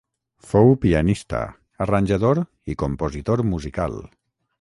[0.51, 1.41] Fou pianista,
[1.85, 2.41] arranjador
[2.75, 4.01] i compositor musical.